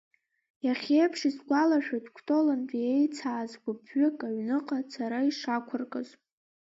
Иахьеиԥш 0.65 1.19
исгәалашәоит, 1.29 2.05
Кәтолынтәи 2.15 2.85
еицааз 2.95 3.51
гәыԥҩык 3.63 4.19
аҩныҟа 4.27 4.77
ацара 4.81 5.19
ишақәыркыз. 5.29 6.09